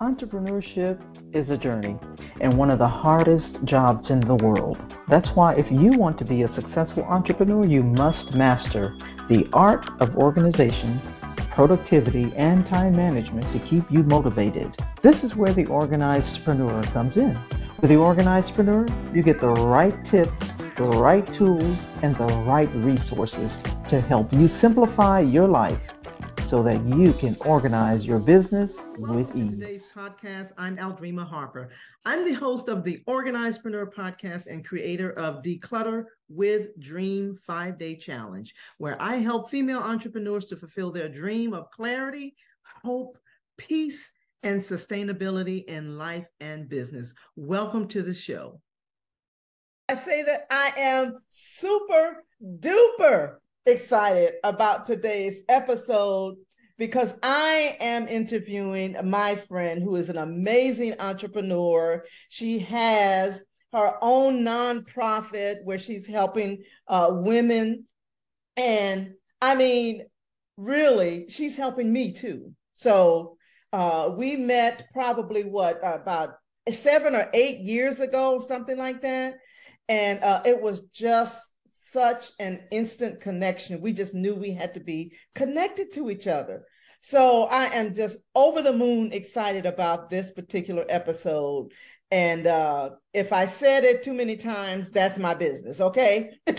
[0.00, 1.00] Entrepreneurship
[1.34, 1.98] is a journey
[2.42, 4.76] and one of the hardest jobs in the world.
[5.08, 8.94] That's why, if you want to be a successful entrepreneur, you must master
[9.30, 11.00] the art of organization,
[11.50, 14.76] productivity, and time management to keep you motivated.
[15.00, 17.32] This is where the organizedpreneur comes in.
[17.80, 20.30] With the organizedpreneur, you get the right tips,
[20.76, 23.50] the right tools, and the right resources
[23.88, 25.80] to help you simplify your life
[26.50, 29.50] so that you can organize your business with ease.
[29.50, 31.68] Today's podcast, I'm Aldreama Harper.
[32.06, 38.54] I'm the host of the Organizedpreneur podcast and creator of Declutter with Dream 5-Day Challenge,
[38.78, 42.36] where I help female entrepreneurs to fulfill their dream of clarity,
[42.82, 43.18] hope,
[43.58, 44.10] peace,
[44.42, 47.12] and sustainability in life and business.
[47.36, 48.60] Welcome to the show.
[49.90, 53.36] I say that I am super duper
[53.66, 56.36] excited about today's episode
[56.78, 62.04] because I am interviewing my friend who is an amazing entrepreneur.
[62.28, 67.84] She has her own nonprofit where she's helping uh, women.
[68.56, 70.06] And I mean,
[70.56, 72.52] really, she's helping me too.
[72.74, 73.36] So
[73.72, 76.36] uh, we met probably what, about
[76.72, 79.34] seven or eight years ago, something like that.
[79.88, 81.36] And uh, it was just
[81.96, 83.80] such an instant connection.
[83.80, 86.66] We just knew we had to be connected to each other.
[87.00, 91.72] So I am just over the moon excited about this particular episode.
[92.10, 96.32] And uh, if I said it too many times, that's my business, okay?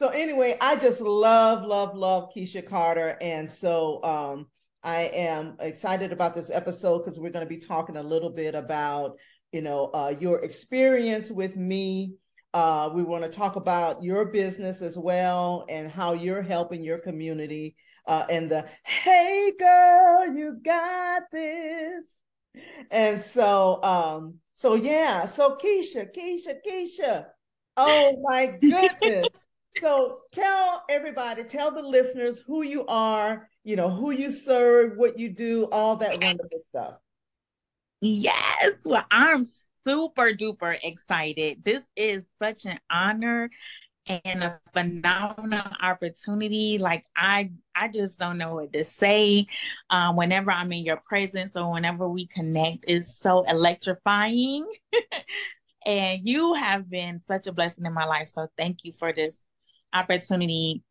[0.00, 3.18] so anyway, I just love, love, love Keesha Carter.
[3.20, 4.46] And so um,
[4.82, 8.56] I am excited about this episode because we're going to be talking a little bit
[8.56, 9.16] about,
[9.52, 12.16] you know, uh, your experience with me
[12.54, 16.98] uh, we want to talk about your business as well and how you're helping your
[16.98, 17.76] community.
[18.06, 22.04] Uh, and the hey girl, you got this.
[22.90, 27.26] And so, um, so yeah, so Keesha, Keesha, Keesha.
[27.76, 29.28] Oh my goodness.
[29.80, 35.18] so tell everybody, tell the listeners who you are, you know, who you serve, what
[35.18, 36.94] you do, all that wonderful stuff.
[38.02, 38.80] Yes.
[38.84, 39.46] Well, I'm
[39.86, 41.64] super duper excited.
[41.64, 43.50] This is such an honor
[44.06, 46.78] and a phenomenal opportunity.
[46.78, 49.46] Like I, I just don't know what to say.
[49.90, 54.66] Um, whenever I'm in your presence or whenever we connect, it's so electrifying.
[55.86, 58.28] and you have been such a blessing in my life.
[58.28, 59.38] So thank you for this
[59.92, 60.82] opportunity.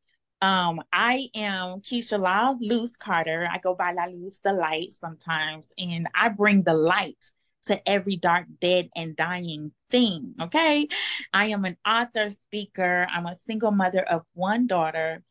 [0.42, 3.48] Um, I am Keesha La Luz Carter.
[3.52, 7.24] I go by La Luz the Light sometimes, and I bring the light
[7.64, 10.34] to every dark, dead, and dying thing.
[10.42, 10.88] Okay.
[11.34, 13.08] I am an author, speaker.
[13.12, 15.24] I'm a single mother of one daughter.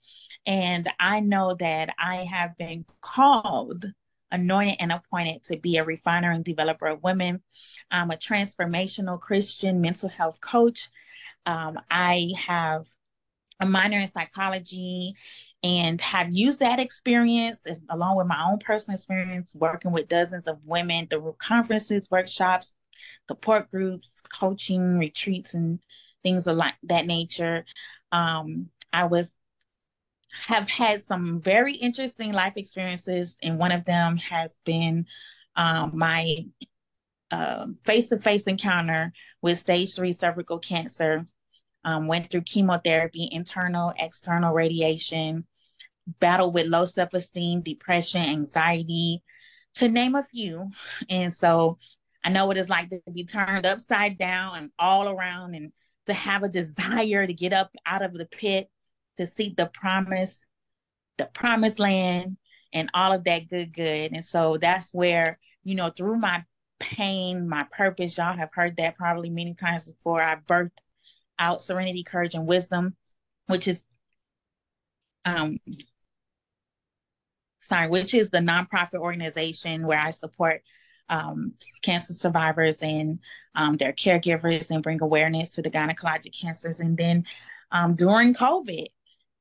[0.46, 3.84] And I know that I have been called,
[4.30, 7.42] anointed, and appointed to be a refiner and developer of women.
[7.90, 10.88] I'm a transformational Christian mental health coach.
[11.46, 12.86] Um, I have
[13.60, 15.14] a minor in psychology
[15.62, 17.60] and have used that experience
[17.90, 22.74] along with my own personal experience working with dozens of women through conferences, workshops,
[23.28, 25.80] support groups, coaching, retreats, and
[26.22, 27.64] things of like that nature.
[28.12, 29.32] Um, I was
[30.46, 35.06] have had some very interesting life experiences, and one of them has been
[35.56, 36.44] um, my
[37.84, 39.12] face to face encounter
[39.42, 41.26] with stage three cervical cancer.
[41.84, 45.46] Um, went through chemotherapy, internal, external radiation,
[46.18, 49.22] battle with low self esteem, depression, anxiety,
[49.74, 50.70] to name a few.
[51.08, 51.78] And so
[52.24, 55.72] I know what it's like to be turned upside down and all around and
[56.06, 58.68] to have a desire to get up out of the pit,
[59.16, 60.44] to seek the promise,
[61.18, 62.36] the promised land,
[62.72, 64.12] and all of that good, good.
[64.12, 66.44] And so that's where, you know, through my
[66.78, 70.78] pain, my purpose, y'all have heard that probably many times before, I birthed
[71.40, 72.94] out Serenity, Courage, and Wisdom,
[73.46, 73.84] which is
[75.24, 75.58] um,
[77.62, 80.62] sorry, which is the nonprofit organization where I support
[81.08, 83.18] um, cancer survivors and
[83.54, 86.80] um, their caregivers and bring awareness to the gynecologic cancers.
[86.80, 87.24] And then
[87.72, 88.86] um, during COVID,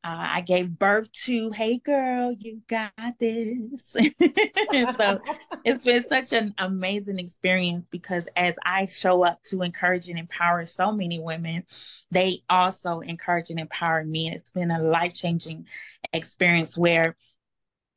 [0.01, 3.57] uh, I gave birth to, hey girl, you got this.
[3.91, 5.19] so
[5.65, 10.65] it's been such an amazing experience because as I show up to encourage and empower
[10.65, 11.65] so many women,
[12.11, 14.31] they also encourage and empower me.
[14.31, 15.65] It's been a life changing
[16.13, 17.17] experience where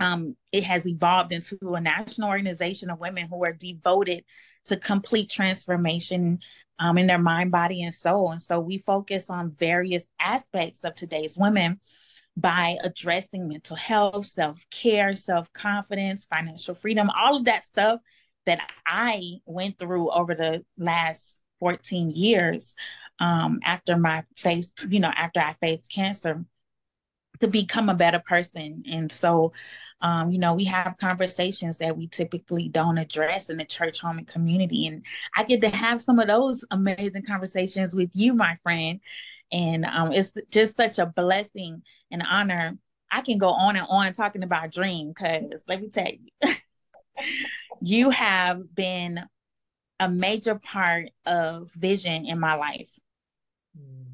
[0.02, 4.24] um, it has evolved into a national organization of women who are devoted
[4.64, 6.40] to complete transformation
[6.80, 8.32] um, in their mind, body, and soul.
[8.32, 11.78] And so we focus on various aspects of today's women
[12.36, 18.00] by addressing mental health, self care, self confidence, financial freedom, all of that stuff
[18.44, 22.74] that I went through over the last 14 years
[23.20, 26.44] um, after my face, you know, after I faced cancer
[27.42, 28.84] to become a better person.
[28.90, 29.52] And so,
[30.00, 34.18] um, you know, we have conversations that we typically don't address in the church, home,
[34.18, 34.86] and community.
[34.86, 35.04] And
[35.36, 39.00] I get to have some of those amazing conversations with you, my friend.
[39.50, 42.78] And um, it's just such a blessing and honor.
[43.10, 46.54] I can go on and on talking about Dream because let me tell you,
[47.80, 49.20] you have been
[49.98, 52.90] a major part of vision in my life.
[53.78, 54.11] Mm.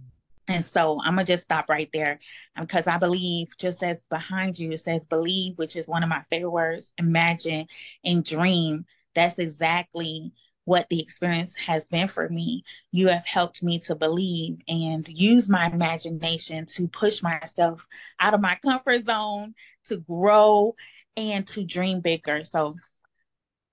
[0.48, 2.20] And so I'm gonna just stop right there
[2.58, 6.08] because um, I believe, just as behind you, it says believe, which is one of
[6.08, 7.66] my favorite words, imagine
[8.04, 8.86] and dream.
[9.14, 10.32] That's exactly
[10.64, 12.64] what the experience has been for me.
[12.92, 17.86] You have helped me to believe and use my imagination to push myself
[18.20, 19.54] out of my comfort zone,
[19.86, 20.74] to grow
[21.16, 22.44] and to dream bigger.
[22.44, 22.76] So,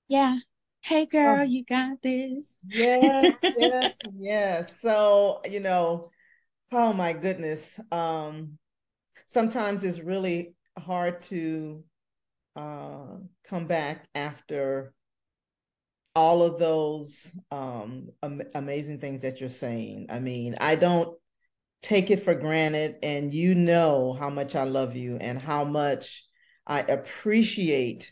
[0.07, 0.38] yeah.
[0.81, 1.44] Hey, girl, oh.
[1.44, 2.48] you got this.
[2.69, 4.72] Yes, yes, yes.
[4.81, 6.12] So, you know,
[6.71, 7.79] Oh my goodness.
[7.91, 8.57] Um,
[9.31, 11.83] sometimes it's really hard to
[12.56, 14.94] uh, come back after
[16.15, 20.07] all of those um, am- amazing things that you're saying.
[20.09, 21.17] I mean, I don't
[21.81, 26.23] take it for granted, and you know how much I love you and how much
[26.65, 28.12] I appreciate.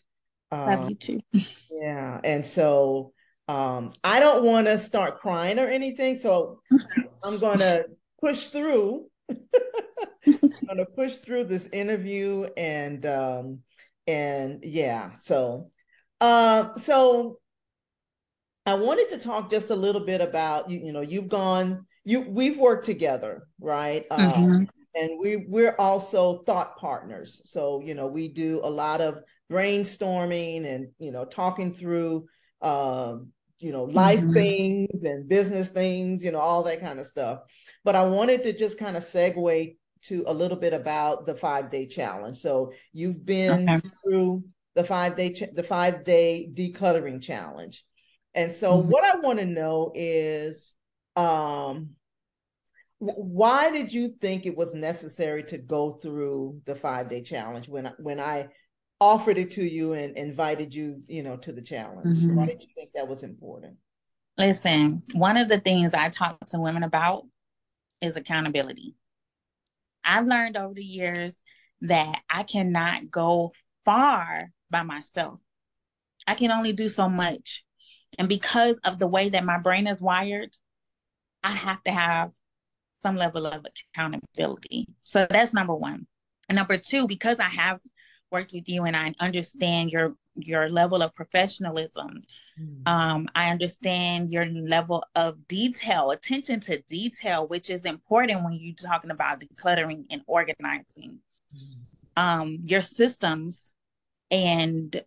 [0.52, 1.20] Um, love you too.
[1.72, 3.14] yeah, and so
[3.48, 6.60] um, I don't want to start crying or anything, so
[7.24, 7.86] I'm going to
[8.24, 9.06] push through.
[9.30, 9.38] I'm
[10.68, 13.60] gonna push through this interview and um
[14.08, 15.72] and yeah, so
[16.22, 17.40] uh so
[18.66, 22.22] I wanted to talk just a little bit about you, you know, you've gone, you
[22.22, 24.06] we've worked together, right?
[24.10, 24.52] Um, mm-hmm.
[24.52, 27.42] Um, and we we're also thought partners.
[27.46, 29.20] So, you know, we do a lot of
[29.52, 32.28] brainstorming and, you know, talking through
[32.62, 33.32] um,
[33.64, 34.34] you know, life mm-hmm.
[34.34, 37.40] things and business things, you know, all that kind of stuff.
[37.84, 39.76] But I wanted to just kind of segue
[40.06, 42.40] to a little bit about the five day challenge.
[42.40, 43.90] So you've been okay.
[44.04, 44.44] through
[44.76, 47.86] the five day ch- the five day decluttering challenge,
[48.34, 48.90] and so mm-hmm.
[48.90, 50.76] what I want to know is,
[51.16, 51.92] um,
[53.00, 57.92] why did you think it was necessary to go through the five day challenge when
[58.00, 58.48] when I
[59.04, 62.18] offered it to you and invited you, you know, to the challenge?
[62.18, 62.36] Mm-hmm.
[62.36, 63.76] Why did you think that was important?
[64.38, 67.26] Listen, one of the things I talk to women about
[68.02, 68.96] is accountability.
[70.06, 71.34] I've learned over the years
[71.82, 73.52] that I cannot go
[73.84, 75.40] far by myself.
[76.26, 77.64] I can only do so much.
[78.18, 80.56] And because of the way that my brain is wired,
[81.44, 82.32] I have to have
[83.04, 84.88] some level of accountability.
[85.04, 86.08] So that's number one.
[86.48, 87.80] And number two, because I have
[88.34, 92.24] worked with you and I understand your your level of professionalism.
[92.60, 92.88] Mm.
[92.88, 98.74] Um, I understand your level of detail, attention to detail, which is important when you're
[98.74, 101.20] talking about decluttering and organizing.
[101.56, 102.22] Mm.
[102.22, 103.74] Um, your systems
[104.30, 105.02] and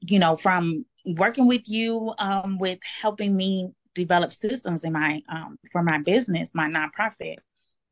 [0.00, 5.58] you know from working with you um, with helping me develop systems in my um,
[5.72, 7.38] for my business, my nonprofit,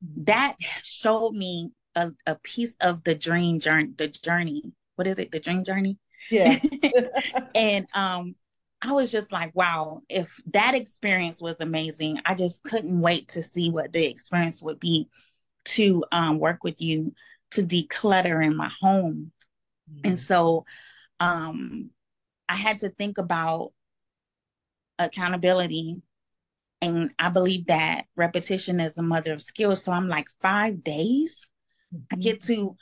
[0.04, 0.26] mm.
[0.26, 4.62] that showed me a, a piece of the dream journey, the journey.
[4.94, 5.32] What is it?
[5.32, 5.98] The dream journey.
[6.31, 6.60] Yeah.
[7.54, 8.37] and um,
[8.82, 13.42] I was just like, wow, if that experience was amazing, I just couldn't wait to
[13.42, 15.09] see what the experience would be
[15.66, 17.12] to um, work with you
[17.52, 19.32] to declutter in my home.
[19.90, 20.11] Mm-hmm.
[20.11, 20.66] And so
[21.18, 21.90] um,
[22.49, 23.73] I had to think about
[24.99, 26.02] accountability.
[26.82, 29.82] And I believe that repetition is the mother of skills.
[29.82, 31.49] So I'm like, five days?
[32.12, 32.76] I get to,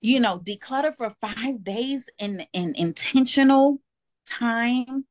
[0.00, 3.80] you know, declutter for five days in in intentional
[4.28, 5.06] time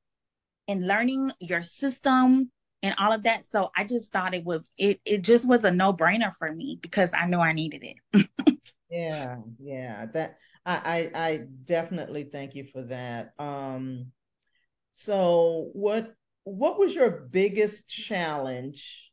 [0.68, 2.52] and learning your system
[2.84, 3.46] and all of that.
[3.46, 6.80] So I just thought it was it it just was a no brainer for me
[6.82, 8.30] because I knew I needed it.
[8.90, 10.06] yeah, yeah.
[10.08, 13.34] That I, I I definitely thank you for that.
[13.40, 14.12] Um
[14.96, 16.14] so what
[16.44, 19.12] what was your biggest challenge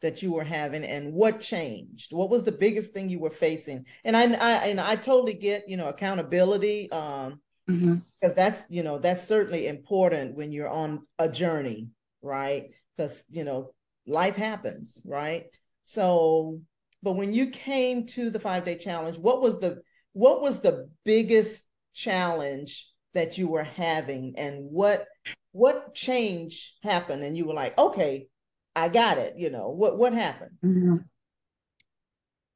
[0.00, 2.12] that you were having and what changed?
[2.12, 3.84] What was the biggest thing you were facing?
[4.04, 8.30] And i, I and i totally get you know accountability um because mm-hmm.
[8.34, 11.88] that's you know that's certainly important when you're on a journey
[12.22, 12.70] right?
[12.96, 13.72] Because you know
[14.06, 15.46] life happens right?
[15.84, 16.60] So
[17.02, 20.88] but when you came to the five day challenge what was the what was the
[21.04, 21.62] biggest
[21.94, 24.34] challenge that you were having?
[24.36, 25.06] And what
[25.52, 27.22] what change happened?
[27.22, 28.28] And you were like okay
[28.74, 29.34] I got it.
[29.36, 30.58] You know what what happened?
[30.64, 30.96] Mm-hmm.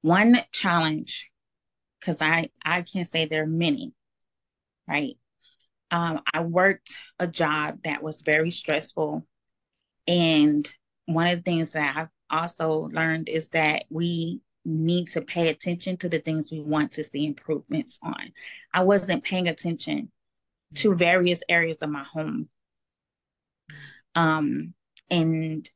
[0.02, 1.28] One challenge
[2.00, 3.94] because I I can say there are many,
[4.88, 5.16] right?
[5.90, 9.26] Um, I worked a job that was very stressful,
[10.06, 10.72] and
[11.06, 15.96] one of the things that I've also learned is that we need to pay attention
[15.98, 18.32] to the things we want to see improvements on.
[18.72, 20.10] I wasn't paying attention
[20.76, 22.48] to various areas of my home.
[24.14, 24.74] Um,
[25.10, 25.68] and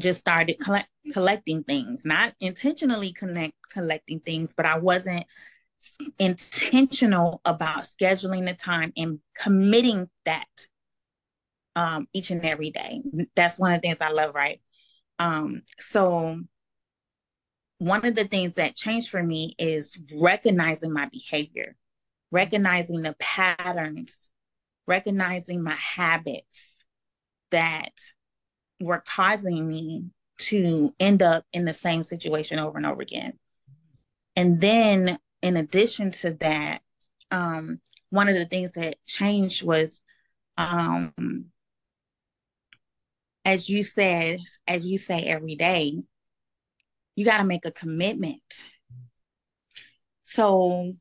[0.00, 5.26] just started collect, collecting things, not intentionally connect, collecting things, but I wasn't
[6.18, 10.46] intentional about scheduling the time and committing that
[11.76, 13.02] um, each and every day.
[13.36, 14.60] That's one of the things I love, right?
[15.18, 16.40] Um, so
[17.78, 21.76] one of the things that changed for me is recognizing my behavior,
[22.30, 24.16] recognizing the patterns,
[24.86, 26.84] recognizing my habits
[27.50, 27.92] that
[28.80, 30.06] were causing me
[30.38, 33.38] to end up in the same situation over and over again.
[34.36, 36.80] And then, in addition to that,
[37.30, 37.80] um,
[38.10, 40.00] one of the things that changed was,
[40.56, 41.46] um,
[43.44, 46.02] as you said, as you say every day,
[47.16, 48.42] you got to make a commitment.
[50.24, 50.94] So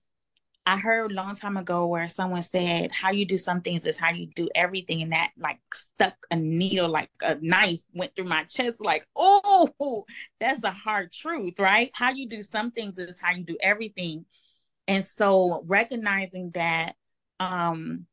[0.68, 3.98] I heard a long time ago where someone said, how you do some things is
[3.98, 5.02] how you do everything.
[5.02, 10.04] And that like stuck a needle, like a knife went through my chest, like, oh,
[10.42, 11.90] that's a hard truth, right?
[11.94, 14.26] How you do some things is how you do everything.
[14.90, 16.96] And so recognizing that,
[17.40, 18.06] um,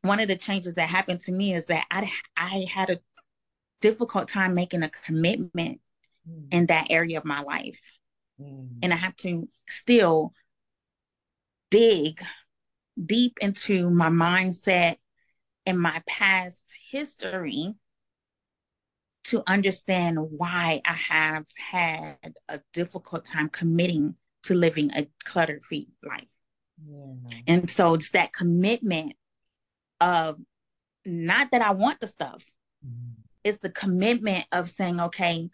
[0.00, 3.00] one of the changes that happened to me is that I, I had a
[3.82, 5.82] difficult time making a commitment
[6.26, 6.46] mm.
[6.50, 7.78] in that area of my life.
[8.40, 8.78] Mm.
[8.80, 10.32] And I have to still
[11.72, 12.22] dig
[13.02, 14.98] deep into my mindset
[15.64, 17.74] and my past history
[19.24, 25.88] to understand why I have had a difficult time committing to living a clutter free
[26.02, 26.28] life.
[26.86, 27.38] Yeah.
[27.46, 29.14] And so it's that commitment
[30.00, 30.38] of
[31.06, 32.44] not that I want the stuff,
[32.86, 33.12] mm-hmm.
[33.44, 35.48] it's the commitment of saying, okay,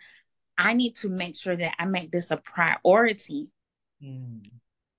[0.57, 3.53] I need to make sure that I make this a priority
[4.03, 4.41] mm.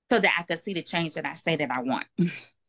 [0.10, 2.06] So that I can see the change that I say that I want.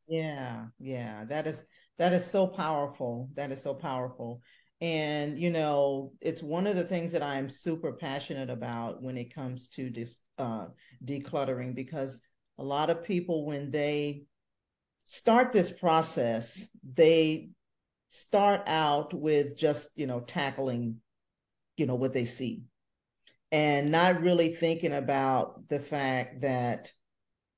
[0.08, 1.64] yeah, yeah, that is
[1.98, 3.30] that is so powerful.
[3.34, 4.42] That is so powerful.
[4.80, 9.34] And you know, it's one of the things that I'm super passionate about when it
[9.34, 10.66] comes to this uh,
[11.04, 12.20] decluttering because
[12.58, 14.24] a lot of people when they
[15.06, 17.50] start this process, they
[18.10, 20.96] start out with just you know tackling
[21.76, 22.62] you know what they see
[23.52, 26.92] and not really thinking about the fact that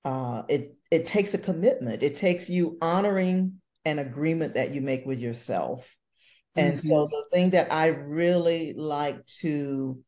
[0.04, 2.02] uh, it it takes a commitment.
[2.02, 5.86] It takes you honoring an agreement that you make with yourself.
[6.54, 6.86] And mm-hmm.
[6.86, 9.98] so the thing that I really like to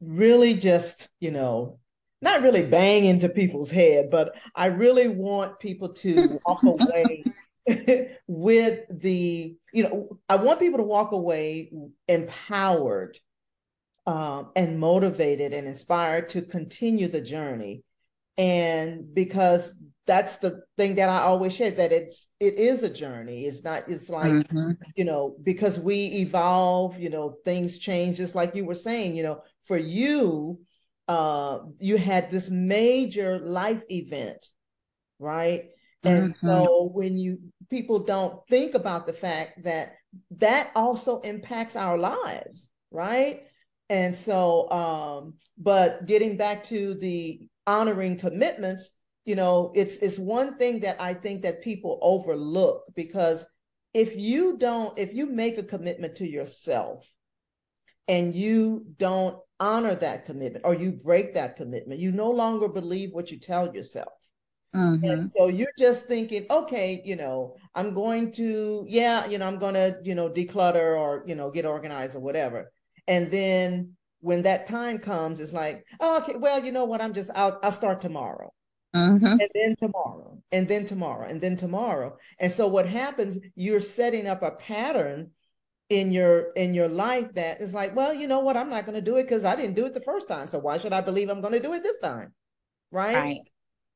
[0.00, 1.78] really just, you know,
[2.20, 7.24] not really bang into people's head, but I really want people to walk away
[8.26, 11.72] with the, you know, I want people to walk away
[12.08, 13.18] empowered
[14.06, 17.84] um, and motivated and inspired to continue the journey.
[18.38, 19.72] And because
[20.06, 23.44] that's the thing that I always share that it's it is a journey.
[23.44, 23.88] It's not.
[23.88, 24.72] It's like mm-hmm.
[24.96, 26.98] you know because we evolve.
[26.98, 28.16] You know things change.
[28.16, 29.16] Just like you were saying.
[29.16, 30.58] You know for you,
[31.08, 34.44] uh, you had this major life event,
[35.18, 35.70] right?
[36.04, 36.46] And mm-hmm.
[36.46, 37.38] so when you
[37.70, 39.94] people don't think about the fact that
[40.38, 43.44] that also impacts our lives, right?
[43.88, 48.90] And so, um, but getting back to the honoring commitments,
[49.24, 53.44] you know, it's it's one thing that I think that people overlook because
[53.94, 57.06] if you don't, if you make a commitment to yourself
[58.08, 63.12] and you don't honor that commitment or you break that commitment, you no longer believe
[63.12, 64.12] what you tell yourself.
[64.74, 65.04] Mm-hmm.
[65.04, 69.58] And so you're just thinking, okay, you know, I'm going to, yeah, you know, I'm
[69.58, 72.72] going to, you know, declutter or, you know, get organized or whatever.
[73.06, 77.00] And then when that time comes, it's like, oh, okay, well, you know what?
[77.00, 78.52] I'm just, I'll, I'll start tomorrow.
[78.94, 79.24] Mm-hmm.
[79.24, 82.18] And then tomorrow, and then tomorrow, and then tomorrow.
[82.38, 85.30] And so what happens, you're setting up a pattern
[85.88, 88.56] in your in your life that is like, well, you know what?
[88.56, 90.48] I'm not going to do it because I didn't do it the first time.
[90.48, 92.34] So why should I believe I'm going to do it this time?
[92.90, 93.16] Right?
[93.16, 93.40] Right.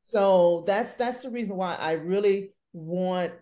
[0.03, 3.33] So that's that's the reason why I really want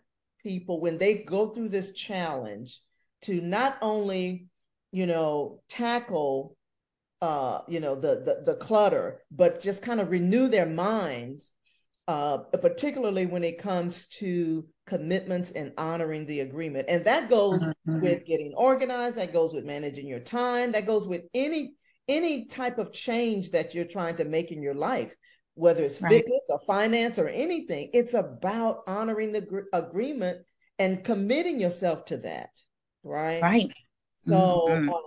[0.43, 2.81] people when they go through this challenge
[3.23, 4.49] to not only
[4.95, 6.57] you know, tackle,
[7.23, 11.51] uh, you know, the, the, the clutter, but just kind of renew their minds,
[12.09, 16.87] uh, particularly when it comes to commitments and honoring the agreement.
[16.89, 18.01] And that goes mm-hmm.
[18.01, 19.17] with getting organized.
[19.17, 20.73] That goes with managing your time.
[20.73, 21.75] That goes with any
[22.07, 25.15] any type of change that you're trying to make in your life.
[25.55, 26.11] whether it's right.
[26.11, 27.91] fitness or finance or anything.
[27.93, 30.39] It's about honoring the gr- agreement
[30.79, 32.51] and committing yourself to that,
[33.03, 33.41] right?
[33.43, 33.73] Right.
[34.19, 34.89] So mm-hmm.
[34.89, 35.01] um,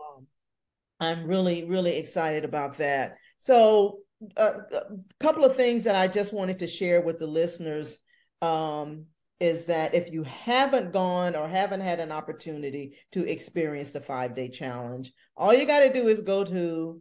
[1.00, 3.18] I'm really, really excited about that.
[3.38, 4.00] So
[4.36, 4.82] uh, a
[5.20, 8.00] couple of things that I just wanted to share with the listeners
[8.42, 9.06] um,
[9.40, 14.34] is that if you haven't gone or haven't had an opportunity to experience the five
[14.36, 17.00] day challenge, all you got to do is go to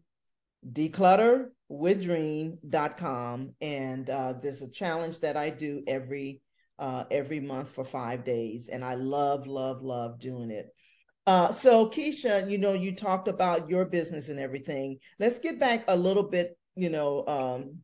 [0.73, 6.41] declutterwithdream.com and uh, there's a challenge that I do every
[6.79, 10.75] uh, every month for five days, and I love, love, love doing it.
[11.26, 14.99] Uh, so Keesha, you know, you talked about your business and everything.
[15.18, 17.78] Let's get back a little bit, you know, um,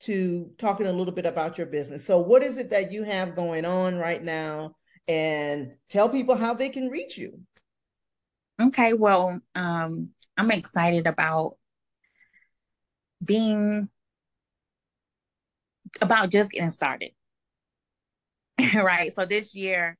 [0.00, 2.04] to talking a little bit about your business.
[2.04, 4.76] So, what is it that you have going on right now?
[5.08, 7.38] And tell people how they can reach you.
[8.60, 11.56] Okay, well, um, I'm excited about
[13.24, 13.88] being
[16.00, 17.10] about just getting started.
[18.74, 19.12] right.
[19.12, 19.98] So this year,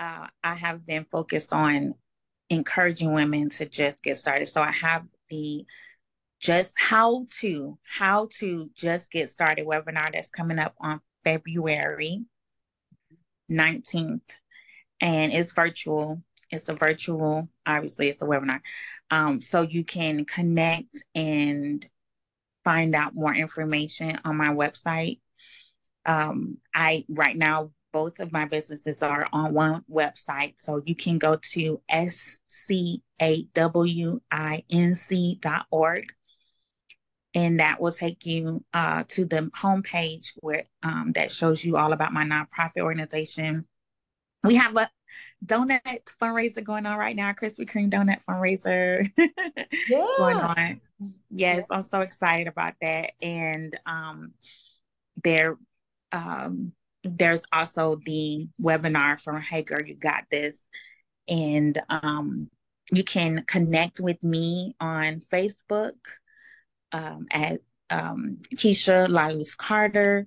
[0.00, 1.94] uh, I have been focused on
[2.50, 4.46] encouraging women to just get started.
[4.46, 5.66] So I have the
[6.40, 12.24] just how to how to just get started webinar that's coming up on February
[13.50, 14.20] 19th
[15.00, 16.22] and it's virtual.
[16.50, 18.60] It's a virtual obviously it's a webinar.
[19.10, 21.84] Um, so you can connect and
[22.64, 25.20] find out more information on my website.
[26.06, 31.18] Um, i right now both of my businesses are on one website so you can
[31.18, 33.02] go to scawinc.org
[37.34, 41.92] and that will take you uh, to the homepage where um, that shows you all
[41.92, 43.64] about my nonprofit organization.
[44.44, 44.88] We have a
[45.44, 45.80] donut
[46.22, 49.10] fundraiser going on right now, Krispy Kreme donut fundraiser
[49.88, 50.06] yeah.
[50.18, 50.80] going on.
[51.32, 53.14] Yes, I'm so excited about that.
[53.20, 54.34] And um,
[55.24, 55.56] there,
[56.12, 56.72] um,
[57.04, 60.56] there's also the webinar from Hey Girl, You Got This.
[61.28, 62.50] And um,
[62.90, 65.92] you can connect with me on Facebook
[66.92, 70.26] um, at um, Keesha La Luz Carter,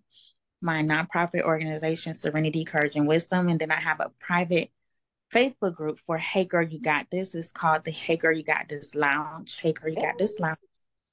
[0.61, 3.49] my nonprofit organization, Serenity, Courage, and Wisdom.
[3.49, 4.71] And then I have a private
[5.33, 7.33] Facebook group for Hey Girl, You Got This.
[7.33, 9.57] It's called the Hey Girl, You Got This Lounge.
[9.59, 10.57] Hey Girl, You Got This Lounge.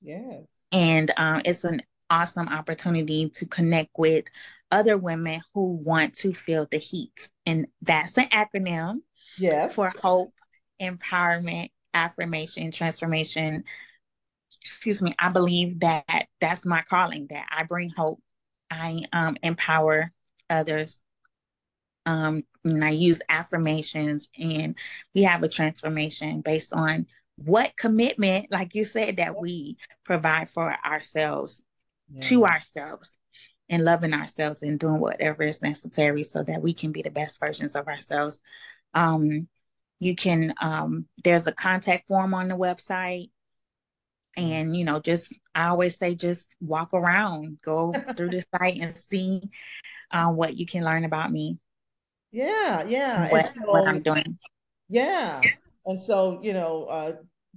[0.03, 0.45] Yes.
[0.71, 4.25] And um, it's an awesome opportunity to connect with
[4.71, 7.29] other women who want to feel the heat.
[7.47, 8.99] And that's an acronym
[9.39, 9.75] yes.
[9.75, 10.33] for hope,
[10.81, 13.65] empowerment, affirmation, transformation,
[14.63, 18.21] excuse me, I believe that that's my calling, that I bring hope.
[18.71, 20.13] I um, empower
[20.51, 21.01] others.
[22.07, 24.75] Um, and I use affirmations, and
[25.15, 30.75] we have a transformation based on what commitment, like you said, that we provide for
[30.85, 31.63] ourselves,
[32.13, 32.21] yeah.
[32.29, 33.11] to ourselves,
[33.69, 37.39] and loving ourselves and doing whatever is necessary so that we can be the best
[37.39, 38.41] versions of ourselves.
[38.95, 39.49] Um,
[40.01, 43.31] you can, um, there's a contact form on the website
[44.39, 48.97] and you know just i always say just walk around go through the site and
[49.11, 49.43] see
[50.11, 51.59] um, what you can learn about me
[52.31, 54.39] yeah yeah what, so, what i'm doing
[54.89, 55.41] yeah
[55.87, 57.13] and so you know uh,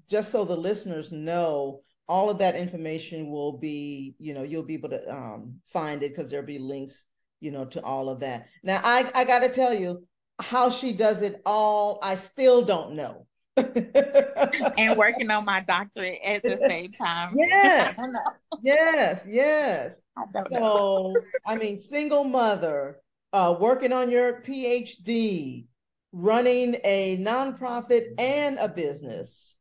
[0.09, 4.73] just so the listeners know all of that information will be you know you'll be
[4.73, 7.05] able to um, find it because there'll be links
[7.39, 10.05] you know to all of that now i i gotta tell you
[10.39, 13.25] how she does it all i still don't know
[13.57, 17.33] and working on my doctorate at the same time.
[17.35, 17.99] Yes.
[18.61, 19.95] yes, yes.
[20.17, 21.15] I don't so, know.
[21.45, 23.01] I mean, single mother,
[23.33, 25.65] uh, working on your PhD,
[26.11, 29.57] running a nonprofit and a business,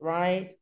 [0.00, 0.52] right?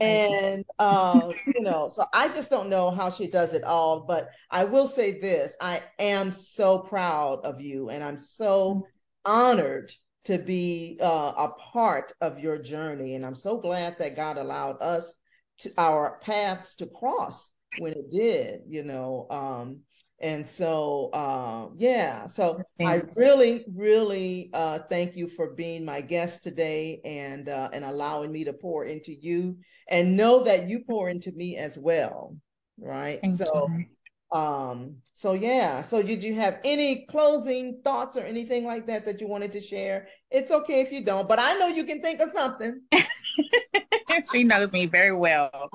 [0.00, 4.30] And uh, you know, so I just don't know how she does it all, but
[4.50, 8.86] I will say this: I am so proud of you, and I'm so
[9.24, 9.92] honored
[10.24, 13.14] to be uh, a part of your journey.
[13.14, 15.14] And I'm so glad that God allowed us
[15.58, 19.26] to our paths to cross when it did, you know.
[19.30, 19.80] Um,
[20.24, 26.42] and so, uh, yeah, so I really, really uh, thank you for being my guest
[26.42, 31.10] today and uh, and allowing me to pour into you and know that you pour
[31.10, 32.38] into me as well,
[32.78, 33.20] right?
[33.20, 34.38] Thank so, you.
[34.38, 39.20] Um, so yeah, so did you have any closing thoughts or anything like that that
[39.20, 40.08] you wanted to share?
[40.30, 42.80] It's okay if you don't, but I know you can think of something.
[44.32, 45.68] she knows me very well.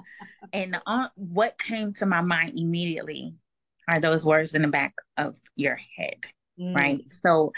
[0.53, 3.35] And uh, what came to my mind immediately
[3.89, 6.19] are those words in the back of your head,
[6.59, 6.75] mm.
[6.75, 7.01] right?
[7.23, 7.51] So,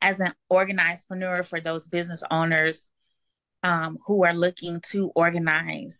[0.00, 2.80] as an organized entrepreneur for those business owners
[3.62, 5.96] um, who are looking to organize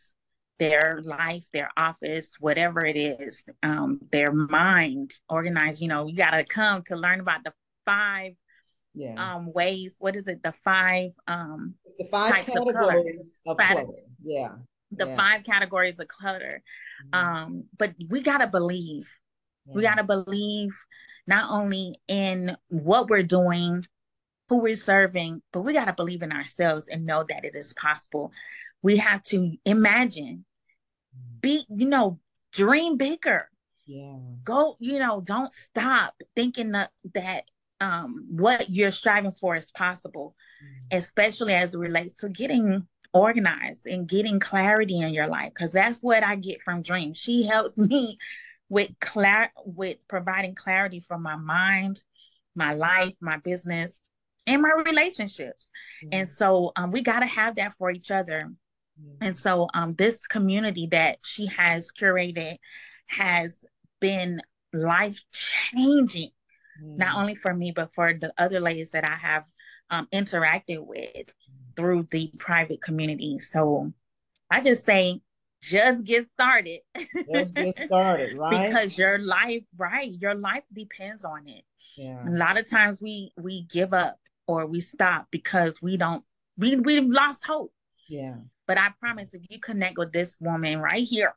[0.59, 6.31] their life, their office, whatever it is, um, their mind organize, You know, you got
[6.31, 7.53] to come to learn about the
[7.85, 8.35] five
[8.95, 9.35] yeah.
[9.37, 9.95] um, ways.
[9.99, 10.43] What is it?
[10.43, 13.87] The five um, the five categories of, of clutter.
[14.25, 14.53] Yeah.
[14.93, 15.17] The yeah.
[15.17, 16.63] five categories of clutter.
[17.07, 17.27] Mm-hmm.
[17.27, 19.09] Um, but we gotta believe.
[19.67, 19.75] Yeah.
[19.75, 20.71] We gotta believe
[21.27, 23.85] not only in what we're doing,
[24.49, 28.33] who we're serving, but we gotta believe in ourselves and know that it is possible.
[28.83, 30.45] We have to imagine,
[31.41, 32.21] be, you know,
[32.53, 33.49] dream bigger.
[33.87, 34.17] Yeah.
[34.45, 37.45] Go, you know, don't stop thinking that that
[37.81, 40.97] um, what you're striving for is possible, mm-hmm.
[40.99, 45.53] especially as it relates to getting organized and getting clarity in your life.
[45.55, 47.15] Because that's what I get from Dream.
[47.15, 48.19] She helps me
[48.69, 52.03] with clar- with providing clarity for my mind,
[52.55, 54.01] my life, my business,
[54.47, 55.67] and my relationships.
[56.05, 56.09] Mm-hmm.
[56.13, 58.51] And so um, we got to have that for each other.
[59.01, 59.25] Mm-hmm.
[59.25, 62.59] And so um, this community that she has curated
[63.07, 63.55] has
[64.01, 64.41] been
[64.73, 66.31] life changing,
[66.83, 66.97] mm-hmm.
[66.97, 69.45] not only for me, but for the other ladies that I have
[69.91, 71.27] um, interacted with
[71.77, 73.39] through the private community.
[73.39, 73.93] So
[74.51, 75.21] I just say,
[75.65, 76.81] just get started.
[77.33, 78.69] Just get started, right?
[78.69, 80.11] because your life, right?
[80.21, 81.65] Your life depends on it.
[81.97, 82.29] Yeah.
[82.29, 86.25] A lot of times we we give up or we stop because we don't
[86.59, 87.73] we we've lost hope.
[88.09, 88.37] Yeah.
[88.67, 91.35] But I promise if you connect with this woman right here,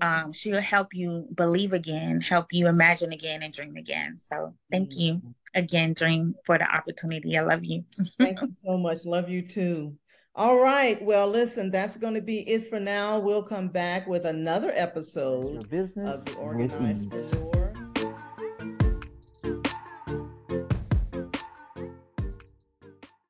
[0.00, 4.16] um, she'll help you believe again, help you imagine again and dream again.
[4.18, 5.00] So thank mm-hmm.
[5.00, 7.36] you again, Dream, for the opportunity.
[7.38, 7.84] I love you.
[8.18, 9.04] thank you so much.
[9.04, 9.96] Love you too.
[10.36, 11.00] All right.
[11.00, 13.20] Well, listen, that's going to be it for now.
[13.20, 17.08] We'll come back with another episode of the Organized